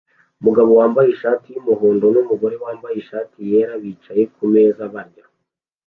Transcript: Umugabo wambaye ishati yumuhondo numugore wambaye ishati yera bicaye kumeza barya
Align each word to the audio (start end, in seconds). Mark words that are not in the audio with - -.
Umugabo 0.39 0.71
wambaye 0.79 1.07
ishati 1.11 1.47
yumuhondo 1.55 2.05
numugore 2.13 2.55
wambaye 2.63 2.95
ishati 3.03 3.37
yera 3.51 3.73
bicaye 3.83 4.23
kumeza 4.35 4.83
barya 4.93 5.25